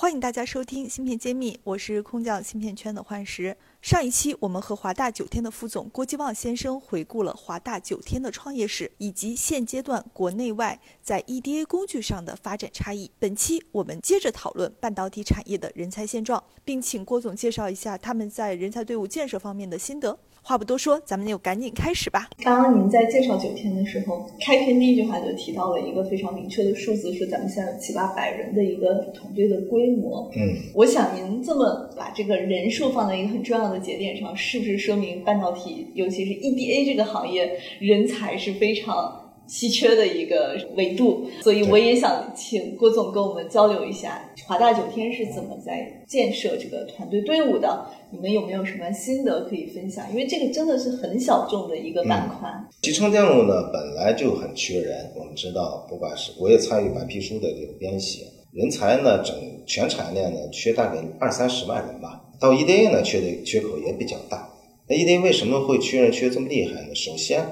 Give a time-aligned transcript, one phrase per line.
[0.00, 3.54] 欢迎大家收听芯片揭秘，我是空降芯片圈的幻石。
[3.82, 13.10] 上一期我们和华大九天的副总郭继旺先生回顾了华大九天的创业史，以及现阶段国内外在 EDA 工具上的发展差异。
[13.18, 20.18] 本期我们接着讨论半导体产业的人才现状，并请郭总介绍一下他们在人才队伍建设方面的心得。
[20.42, 22.28] 话不多说，咱们就赶紧开始吧。
[22.42, 30.30] 刚刚您在介绍九天的时候，开篇第一句话就提到了一个非常明确的数字，说咱们现在有七八百人的一个团队的规模。
[30.34, 30.40] 嗯，
[30.74, 39.19] 我想您这么把这个人数放在一个很重要的节点上，是不是说明半导体，尤其是 EDA 这个行业人才是非常
[39.50, 41.28] 稀缺的一个维度？
[41.42, 47.86] 所以我也想请郭总跟我们交流一下，华大九天是怎么在建设这个团队队伍的？
[48.12, 50.08] 你们有没有什么心得可以分享？
[50.10, 52.48] 因为这个真的是很小众的一个板块。
[52.80, 59.34] 集成电路呢本来就很缺人，我们知道，不管是我也参与白皮书的这个编写，人才呢整
[59.66, 62.22] 全产业链呢缺大概二三十万人吧。
[62.38, 64.48] 到 EDA 呢缺的缺口也比较大。
[64.88, 66.94] 那 EDA 为什么会缺人缺这么厉害呢？
[66.94, 67.44] 首先，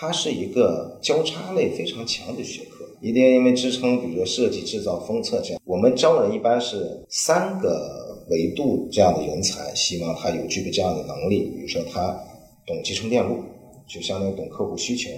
[0.00, 2.86] 它是一个交叉类非常强的学科。
[3.02, 8.08] 一定因为支撑，比如说设计、制造、封测这样，我们招人一般是三个。
[8.30, 12.16] 维度这样的人才，希望他有具备这样的能力，比如说他
[12.64, 13.38] 懂集成电路，
[13.88, 15.10] 就相当于懂客户需求。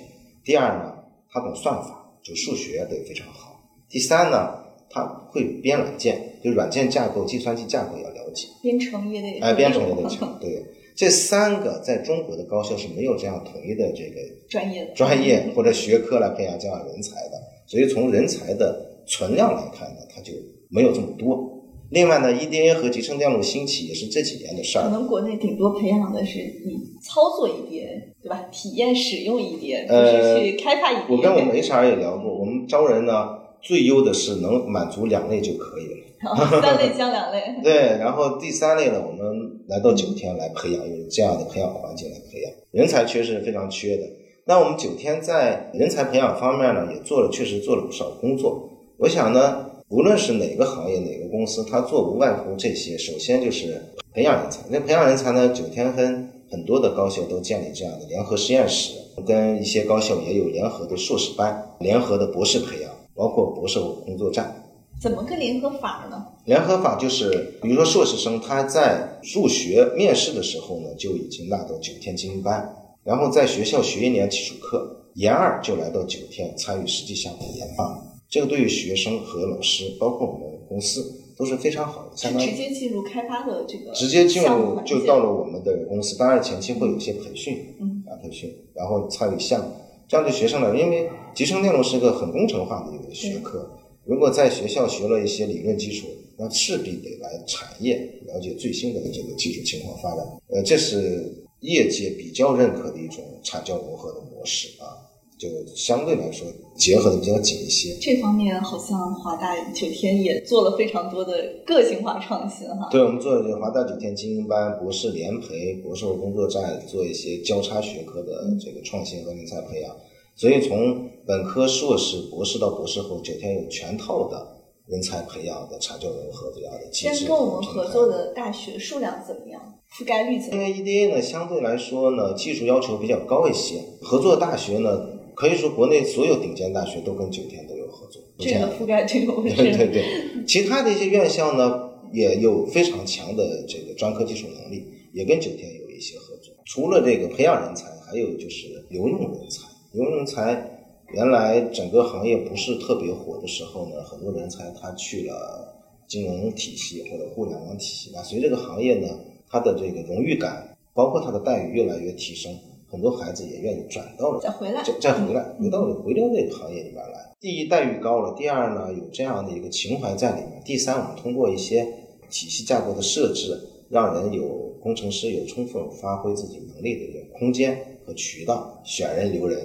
[0.42, 0.94] 第二呢，
[1.30, 3.60] 他懂算法，就数学得非常好。
[3.90, 8.48] 第三呢，他会编软件，就软件架构、计算机架构要了解。
[8.62, 10.38] 编程也得哎，编程也得强。
[10.40, 10.64] 对，
[11.02, 17.42] 这三个在中国的高校是没有这样统一的这个专业专业或者学科来培养这样人才的。
[17.66, 20.32] 所以从人才的存量来看呢，它就
[20.70, 21.58] 没有这么多。
[21.90, 24.84] 另外呢，EDA 和集成电路兴起也是这几年的事儿。
[24.84, 28.44] 可能国内顶多培养的是你操作 EDA，对吧？
[28.52, 31.16] 体验使用 EDA，不是去开发 EDA。
[31.16, 35.96] 我跟我们 HR 也聊过，我们招人呢，最优的是能满足两类就可以了。
[36.60, 37.54] 三类加两类。
[37.62, 44.02] 对，然后第三类呢，我们来到九天来培养，用这样的培养环境来培养人才，确实非常缺的。
[44.44, 48.68] 那我们九天在人才培养方面呢，也做了，确实做了不少工作。
[48.98, 49.68] 我想呢。
[49.94, 52.96] 无论是哪个行业、哪个公司，它做无外乎这些。
[52.96, 53.78] 首先就是
[54.14, 54.60] 培养人才。
[54.70, 55.48] 那培养人才呢？
[55.48, 58.94] 九天跟很多的高校都建立这样的联合实验室，
[59.26, 64.58] 跟一些高校也有联合的硕士班、联合的博士培养，包括博士工作站。
[65.00, 66.26] 怎么个联合法呢？
[66.44, 78.00] 联合法就是，比如说硕士生他在入学面试的时候呢，就已经纳到九天精英班，然后在学校学一年基础课，研二就来到九天参与实际项目的研发。
[78.28, 86.16] 这个对于学生和老师，包括我们公司都是非常好的，相当于直接进入开发的这个直接进入就到了我们的公司。
[86.16, 89.74] 当然前期会有一些培训，嗯啊培训，然后参与项目，
[90.12, 93.66] 这样对学生呢，因为集成电路是个很工程化的一个学科，
[94.04, 96.06] 如果在学校学了一些理论基础，
[96.36, 97.96] 那势必得来产业
[98.26, 100.18] 了解最新的这个技术情况发展。
[100.48, 105.00] 呃，这是业界比较认可的一种产教融合的模式啊。
[105.42, 107.96] 就相对来说结合的比较紧一些。
[108.00, 111.34] 这方面好像华大九天也做了非常多的
[111.66, 112.88] 个性化创新哈。
[112.92, 119.90] 对，我们做华大九天精英班、博士联培、博士后工作站，做一些交叉学科的这个创新和人才培养。
[120.36, 124.46] 所以从本科、硕士、博士到博士后，九天有全套的
[124.86, 127.26] 人才培养的产教融合这样的机制。
[127.26, 129.60] 跟我们合作的大学数量怎么样？
[129.90, 130.70] 覆盖率怎么样？
[130.70, 135.08] 因为 EDA 呢，相对来说呢，技术要求比较高一些，合作大学呢。
[135.34, 138.22] 可以说，国内所有顶尖大学都跟九天都有合作。
[138.38, 146.54] 这个覆盖这个对 对对，其他的一些院校呢，也有非常强的这个专科技术能力，也跟九天有一些合作。
[146.64, 149.68] 除了这个培养人才，还有就是留用人才。
[149.92, 150.80] 留用人才，
[151.12, 158.10] 原来整个行业不是特别火的时候呢，很多人才他去了金融体系或者互联网体系。
[158.14, 159.08] 那随着这个行业呢，
[159.48, 162.54] 它的这个荣誉感，包括它的待遇越来越提升。
[162.92, 167.34] 很多孩子也愿意转到了再回来，再再回来，回到了回到这个行业里面来。
[167.40, 171.84] 第一，待遇高了；第二呢，有这样的一个情怀在里面；第三，我们通过一些
[172.30, 173.58] 体系架构的设置，
[173.88, 179.58] 让人有工程师有充分发挥自己能力的一个空间和渠道，选人留人，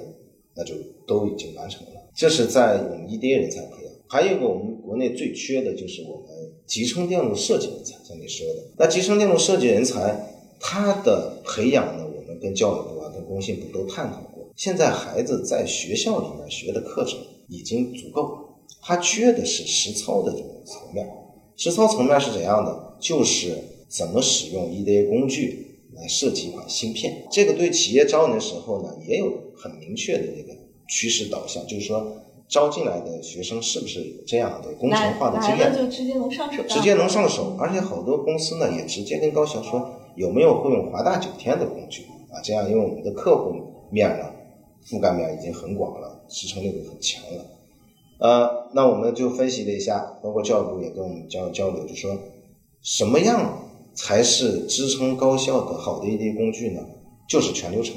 [0.55, 0.73] 那就
[1.05, 2.09] 都已经完成了。
[2.15, 3.93] 这是在我们 EDA 人才培养。
[4.07, 6.27] 还有一个我们国内最缺的就是我们
[6.65, 10.15] 集成电路设计人才，像你说的，那集成电路设计人才，
[10.61, 13.17] 他的培养呢，我们跟教育部啊、跟。
[13.27, 17.19] 工信部都探讨过，现在孩子在学校里面学的课程
[17.49, 18.39] 已经足够了，
[18.81, 21.05] 它缺的是实操的这种层面。
[21.57, 22.95] 实操层面是怎样的？
[23.01, 23.57] 就是
[23.89, 27.27] 怎么使用 EDA 工具来设计一款芯片。
[27.29, 30.57] 这个对企业招人的时候呢，也有很明确的这个
[30.87, 32.13] 趋势导向，就是说
[32.47, 37.57] 招进来的学生是不是有这样的工程化的经验，就直接能上手，直接能上手。
[37.59, 42.05] 而且好多公司呢，也直接跟高校说有没有会用华大九天的工具
[42.43, 43.53] 这样，因为我们的客户
[43.91, 44.25] 面呢，
[44.85, 47.45] 覆盖面已经很广了，支撑力度很强了。
[48.19, 52.17] 呃，那我们就分析了一下，包括教育部也跟我们交交流，就说
[52.81, 53.61] 什么样
[53.93, 56.81] 才是支撑高校的好的 AD 工具呢？
[57.29, 57.95] 就是全流程。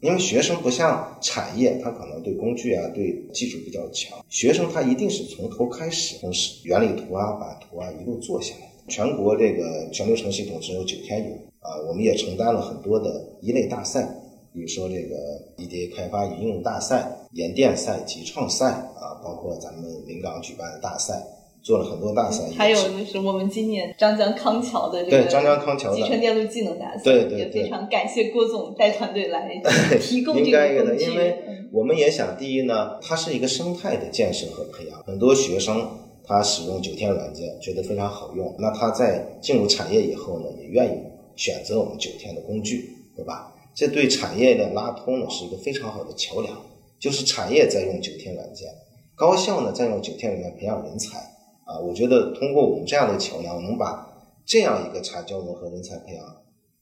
[0.00, 6.30] 因为学生不像产业，他可能对工具啊、对技术比较强，学生他一定是从头开始，从
[6.64, 8.70] 原理图啊、版图啊一路做下来。
[8.86, 11.34] 全国这个全流程系统只有九天有
[11.64, 13.08] 啊，我们也承担了很多的
[13.40, 14.20] 一类大赛。
[14.52, 15.16] 比如说这个
[15.56, 21.20] EDA 开发与应用大赛、盐电赛、集创赛啊，包括咱们临港举办的大赛，
[21.60, 22.44] 做了很多大赛。
[22.56, 29.60] 还有就是我们今年张江康桥的这个对张江康桥集成电路技能大赛，对对也非常感谢郭总带团队来
[30.00, 31.04] 提供这个工具。
[31.04, 31.36] 因为
[31.72, 35.84] 我们也想，第一呢，它是一个生态的建设和培养，很多学生
[36.24, 40.92] 他使用九天软件觉得非常好用，那他在进入产业以后呢，也愿意
[41.36, 43.52] 选择我们九天的工具，对吧？
[43.74, 46.56] 这对产业的拉通呢是一个非常好的桥梁，
[46.98, 48.68] 就是产业在用九天软件，
[49.16, 51.18] 高校呢在用九天软件培养人才
[51.64, 51.78] 啊。
[51.80, 54.08] 我觉得通过我们这样的桥梁，能把
[54.46, 56.24] 这样一个产教融合人才培养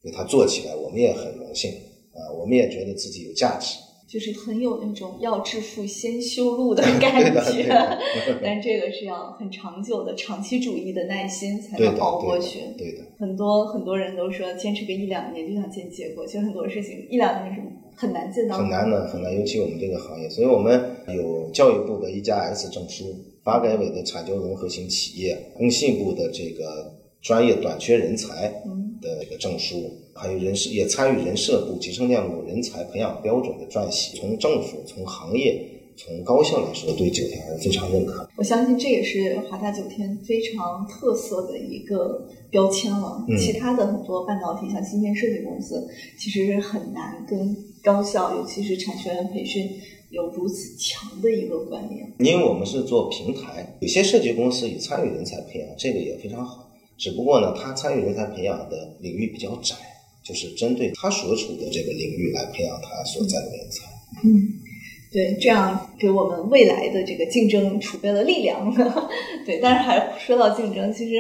[0.03, 1.71] 给它做起来，我们也很荣幸
[2.13, 3.79] 啊，我们也觉得自己有价值。
[4.13, 7.65] 就是很有那种要致富先修路的 感觉，
[8.45, 12.59] 但这个是要很长久的长期主义的耐心才能熬过去。
[12.77, 17.63] 对的，很多很多人都说坚持个一两年就想见结果，其实很多事情一两年是
[17.97, 18.59] 很难见到。
[18.59, 26.93] 很难的，很难，尤其我们这个行业，所以我们有教育部的一加 S 证书，发改委的产教融合型企业，工信部的这个
[27.23, 28.53] 专业短缺人才
[29.43, 29.91] 证书。
[30.15, 34.17] 还有人事也参与人社部集成电路人才培养标准的撰写。
[34.19, 35.67] 从政府、从行业、
[35.97, 38.29] 从高校来说，对九天还是非常认可。
[38.37, 43.25] 我相信这也是华大九天非常特色的一个标签了。
[43.39, 49.71] 其他的很多半导体像芯片设计公司，其实是很难跟高校，尤其是产学研培训
[50.11, 52.13] 有如此强的一个关联。
[52.19, 56.69] 因为我们是做平台，有些设计公司也参与人才培养，这个也非常好。
[56.97, 59.75] 只不过呢，他参与人才培养的领域比较窄。
[60.25, 63.89] 就是针对他所处的这个领域来培养他所在的人才。
[64.23, 64.55] 嗯，
[65.11, 68.73] 对，这样给我们未来的这个竞争储备了力量。
[69.45, 71.15] 对，但是还说到竞争，其实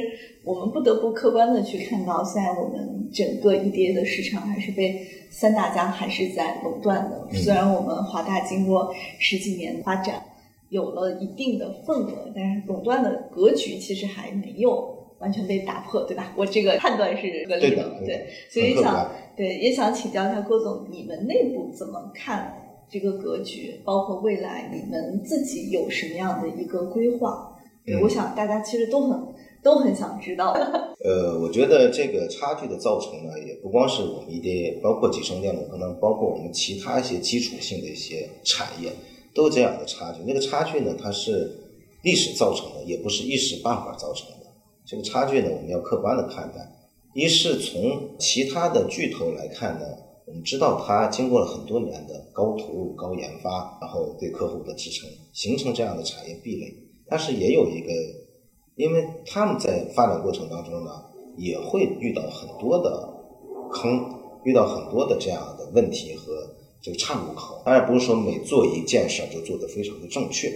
[0.44, 7.26] 我们不得不客观的去看到，现在我们整个 EDA 的市场还是被三大家还是在垄断的。
[7.36, 10.22] 虽然我们华大经过十几年发展
[10.68, 15.01] 有了一定的份额，但是垄断的格局其实还没有。
[15.22, 16.34] 完全被打破，对吧？
[16.36, 22.52] 我这个判断是合理的，对，所以想对也想请教一下郭总，你们内部怎么看
[22.90, 23.80] 这个格局？
[23.84, 27.48] 包括未来你们自己有什么样的一个规划？
[28.02, 29.18] 我想大家其实都很
[29.62, 30.52] 都很想知道。
[31.04, 38.90] 呃，我觉得这个差距的造成呢，也不光是我们一些包括集成电路，可能包括我们其他一些基础性的一些产业，
[39.34, 40.20] 都这样的差距。
[40.26, 41.50] 那个差距呢，它是
[42.02, 44.41] 历史造成的，也不是一时半会儿造成的。
[44.84, 46.60] 这个差距呢，我们要客观的看待。
[47.14, 49.84] 一是从其他的巨头来看呢，
[50.26, 56.74] 我们知道它经过了很多年的高投入、高研发，然后对客户的支撑，形成这样的产业壁垒。
[57.06, 57.92] 但是也有一个，
[58.76, 60.90] 因为他们在发展过程当中呢，
[61.36, 63.08] 也会遇到很多的
[63.70, 64.04] 坑，
[64.44, 66.32] 遇到很多的这样的问题和
[66.80, 67.62] 这个岔路口。
[67.64, 70.50] 当然不是说每做一件事就做得非常的正确。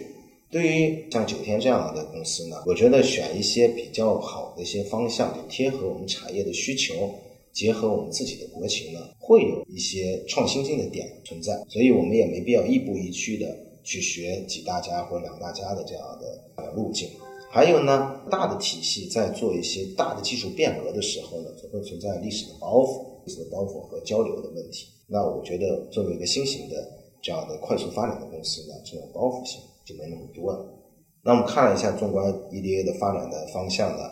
[0.51, 7.11] 对于像九天这样的公司呢，我觉得选一些比较好的一些方向，贴合我们产业的需求，
[7.53, 11.53] 结合我们自己的国情呢，会有一些创新性的点存在。
[11.69, 16.03] 所以我们也没必要亦步亦趋的去学几大家或两大家的这样
[16.57, 17.09] 的路径。
[17.51, 24.87] 还有呢，大的体系在做一些大的技术变革的时候呢，总会存在历史的包袱、历史的包袱和交流的问题。
[25.09, 26.89] 那我觉得作为一个新型的
[27.23, 29.61] 这样的快速发展的公司呢，这种包袱性。
[29.87, 30.67] 就没那么多了。
[31.23, 34.03] 那我们看了一下纵观 EDA 的发展的方向呢，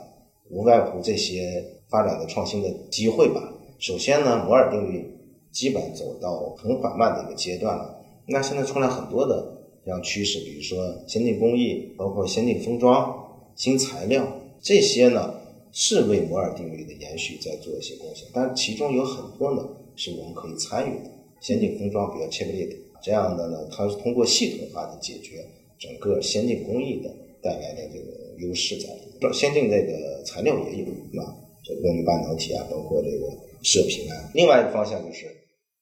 [0.51, 3.53] 无外乎这些发展的创新的机会吧。
[3.79, 5.05] 首先呢，摩尔定律
[5.53, 8.01] 基本走到很缓慢的一个阶段了。
[8.27, 9.53] 那现在出来很多的
[9.85, 13.15] 这样趋势，比如说先进工艺，包括先进封装、
[13.55, 14.27] 新材料
[14.61, 15.35] 这些呢，
[15.73, 18.27] 是为摩尔定律的延续在做一些贡献。
[18.33, 21.11] 但其中有很多呢，是我们可以参与的。
[21.41, 25.45] 先进封装比较切 h 这样的呢，它是通过系统化的解决。
[25.85, 28.07] 整个先进工艺的带来的这个
[28.39, 29.33] 优势在里面。
[29.35, 31.37] 先进这个材料也有，是吧？
[31.63, 33.27] 这功率半导体啊，包括这个
[33.63, 34.31] 射频啊。
[34.35, 35.27] 另外一个方向就是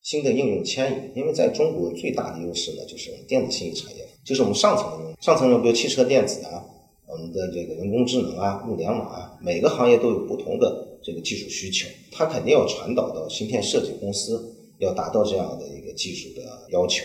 [0.02, 6.64] 新的应用迁移，因为在中国最大的优势呢，就是电子信息产业，就是我们上层的，上层用，比如汽车电子啊，
[7.08, 17.04] 我们的这个人工智能啊、物联网啊，每个行业都有不同的这个技术需求，它肯定要传导到芯片设计公司，要达到这样的一个技术的要求。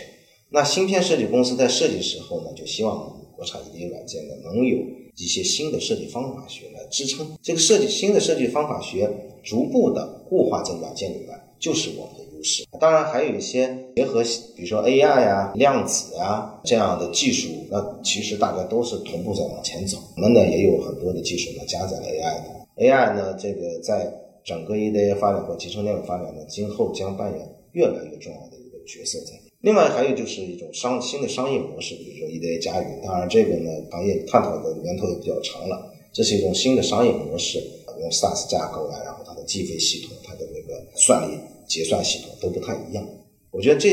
[0.50, 4.78] 那芯片设计公司在设计时候呢，就希望国产 EDA 软件呢能有
[5.18, 7.28] 一些新的设计方法学来支撑。
[7.42, 9.10] 这个设计新的设计方法学
[9.44, 12.66] 逐步的固化在软件里面，就是我们的优势。
[12.80, 14.24] 当然还有一些结合，
[14.56, 19.98] 比如说 AI 呀、量子啊这样的技术，那其实大家都是同步在往前走。
[20.16, 22.68] 我们呢也有很多的技术呢加载了 AI 的。
[22.78, 24.10] AI 呢这个在
[24.46, 29.34] 整个 EDA 发展和集成电路发展呢，今后将扮演越来越重要的一个角色在。
[29.62, 35.94] 另外还有就是一种商新的商业模式，比如说 EDA 加云，当然这个呢行业探讨的年头也比较长了。
[36.14, 37.60] 这是一种新的商业模式，
[38.00, 41.38] 用 SaaS 架构啊，然后它的计费系统、它的那个算力
[41.68, 43.04] 结算系统都不太一样。
[43.52, 43.90] 我觉得这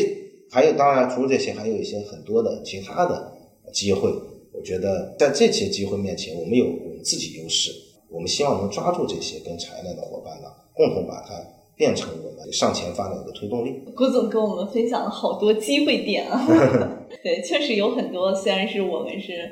[0.50, 3.33] 还有，当然除了这些，还有一些很多的其他的
[3.73, 4.11] 机会。
[4.52, 7.73] 我觉得在这些机会面前，我们有我们自己优势，
[8.11, 11.35] 我们希望能抓住这些跟产业链的伙伴呢，共同把它。
[11.76, 13.83] 变成我们向前发展的推动力。
[13.95, 16.47] 郭总跟我们分享了好多机会点啊，
[17.23, 18.35] 对，确实有很多。
[18.35, 19.50] 虽然是我们是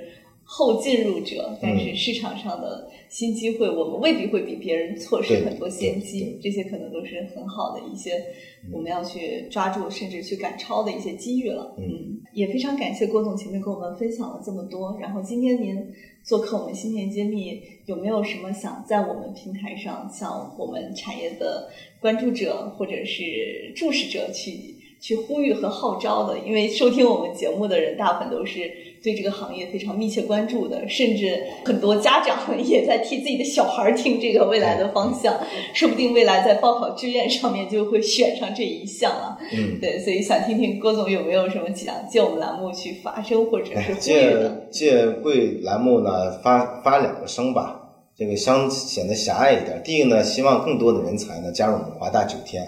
[0.54, 6.38] 后进入者，但是市场上的新机会，我们未必会比别人错失很多先机。
[6.42, 8.22] 这些可能都是很好的一些
[8.70, 11.74] 我们要去抓住，甚至去赶超的一些机遇了。
[11.78, 14.98] 嗯，也非常感谢郭总前面跟我们分享了这么多。
[15.00, 15.82] 然后今天您。
[16.24, 21.68] 做客我们新年揭秘，有没有什么想在我们平台上向我们产业的
[22.00, 24.71] 关注者或者是注视者去
[25.02, 26.38] 去呼吁和号召的？
[26.38, 28.72] 因为收听我们节目的人大部分都是。
[29.02, 35.40] 对这个行业非常密切关注的，甚至很多家长也在替自己的小孩听这个未来的方向，
[35.74, 39.36] 说不定未来在报考志愿上面就会选上这一项了。
[39.52, 44.66] 嗯，对，所以想听听郭总有没有什么想借我们栏目去发声或者是呼吁的？
[44.70, 47.80] 借借贵栏目呢发发两个声吧，
[48.16, 49.82] 这个相显得狭隘一点。
[49.82, 52.62] 第一个呢，希望更多的人才呢加入我们华大九天，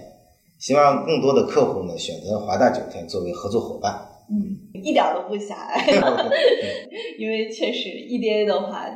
[0.65, 3.93] 希望更多的客户呢选择华大酒店作为合作伙伴。
[4.31, 5.85] 嗯，一点都不狭隘，
[7.21, 8.87] 因为确实 EDA 的话，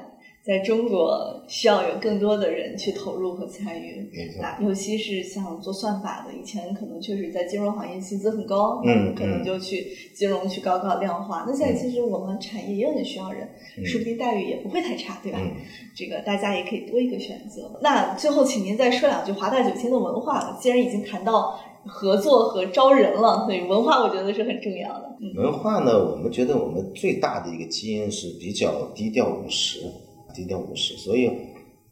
[0.49, 11.45] 在中国需要有更多的人去投入和参与，啊，尤其是像做算法的，以前可能确实在金融行业薪资很高，嗯，可能就去金融去高高量化。
[11.47, 13.47] 那现在其实我们产业也很需要人，
[13.85, 15.39] 说不定待遇也不会太差，对吧？
[15.95, 17.79] 这个大家也可以多一个选择。
[17.83, 20.59] 那最后，请您再说两句华大九千的文化。
[20.59, 21.61] 既然已经谈到。
[21.87, 25.11] 合作和招人了，所以文化我觉得是很重要的。
[25.37, 29.81] 文化呢，我们觉得我们最大的一个基因是比较低调务实，
[30.39, 30.97] 低调务实。
[30.97, 31.31] 所以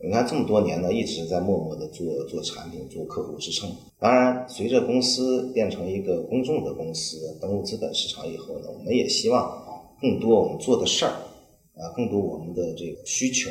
[0.03, 3.69] 你看这么多年呢，一直在默默的做做产品，做客户支撑。
[3.99, 9.63] 当然，随着公司变成一个公众的公司，登陆资本市场以后呢，我们也希望
[10.01, 11.11] 更多我们做的事儿
[11.75, 13.51] 啊，更多我们的这个需求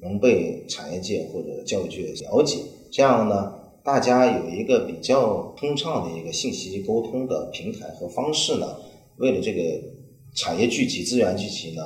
[0.00, 2.58] 能被产业界或者教育界了解，
[2.90, 3.60] 这样呢。
[3.82, 8.76] 大家有一个比较通畅的一个信息沟通的平台和方式呢，
[9.16, 9.60] 为了这个
[10.34, 11.82] 产业聚集、资源聚集呢，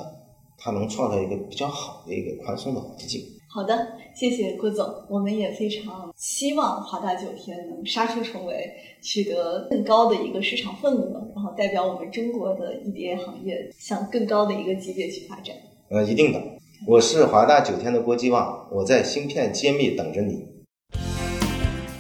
[0.65, 3.21] 它能创造一个比较好的一个宽松的环境。
[3.47, 15.55] 好的，谢谢郭总，我们也非常希望华大九天能杀出重围，取得更高的一个市场份额，然后代表我们中国的 EDA 行业向更高的一个级别去发展。
[15.91, 16.43] 呃，一定的，
[16.89, 20.49] 我是华大九天的郭继旺，我在芯片揭秘等着你。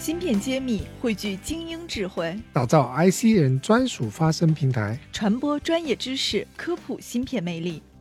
[0.00, 7.82] 芯片揭秘汇聚精英智慧，打造 IC 人专属发声平台，传播专业知识，科普芯片魅力，